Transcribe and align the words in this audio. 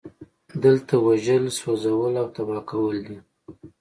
دلته 0.63 0.93
وژل 1.07 1.43
سوځول 1.59 2.13
او 2.21 2.27
تباه 2.35 2.61
کول 2.69 2.97
دي 3.07 3.17